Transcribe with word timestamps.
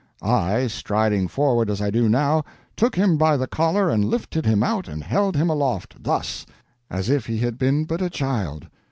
I, 0.23 0.65
striding 0.65 1.27
forward 1.27 1.69
as 1.69 1.79
I 1.79 1.91
do 1.91 2.09
now, 2.09 2.43
took 2.75 2.95
him 2.95 3.19
by 3.19 3.37
the 3.37 3.45
collar 3.45 3.91
and 3.91 4.03
lifted 4.03 4.47
him 4.47 4.63
out 4.63 4.87
and 4.87 5.03
held 5.03 5.35
him 5.35 5.47
aloft—thus—as 5.47 7.07
if 7.11 7.27
he 7.27 7.37
had 7.37 7.59
been 7.59 7.85
but 7.85 8.01
a 8.01 8.09
child." 8.09 8.65